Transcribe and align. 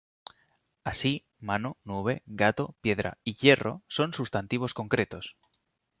Así, 0.83 1.27
"mano", 1.37 1.77
"nube", 1.83 2.23
"gato", 2.25 2.75
"piedra" 2.81 3.19
y 3.23 3.35
"hierro" 3.35 3.83
son 3.87 4.13
sustantivos 4.13 4.73
concretos. 4.73 5.37